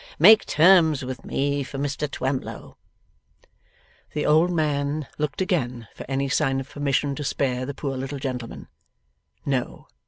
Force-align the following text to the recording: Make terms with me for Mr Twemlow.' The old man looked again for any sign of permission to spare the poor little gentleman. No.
Make 0.17 0.47
terms 0.47 1.05
with 1.05 1.23
me 1.25 1.61
for 1.63 1.77
Mr 1.77 2.09
Twemlow.' 2.09 2.75
The 4.13 4.25
old 4.25 4.49
man 4.51 5.05
looked 5.19 5.41
again 5.41 5.89
for 5.93 6.07
any 6.09 6.27
sign 6.27 6.59
of 6.59 6.71
permission 6.71 7.13
to 7.13 7.23
spare 7.23 7.67
the 7.67 7.75
poor 7.75 7.95
little 7.97 8.17
gentleman. 8.17 8.67
No. 9.45 9.87